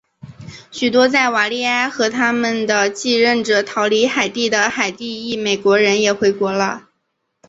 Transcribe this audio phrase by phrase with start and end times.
[0.71, 6.89] 许多在瓦利埃和他们的继任者逃离海地的海地裔美国人也回国了。